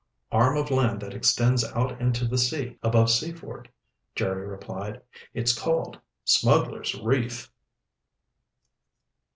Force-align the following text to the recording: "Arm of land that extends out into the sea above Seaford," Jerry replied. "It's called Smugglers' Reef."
"Arm 0.31 0.57
of 0.57 0.71
land 0.71 0.99
that 1.01 1.13
extends 1.13 1.63
out 1.63 2.01
into 2.01 2.25
the 2.25 2.39
sea 2.39 2.75
above 2.81 3.11
Seaford," 3.11 3.69
Jerry 4.15 4.47
replied. 4.47 4.99
"It's 5.35 5.53
called 5.53 5.99
Smugglers' 6.25 6.99
Reef." 6.99 7.51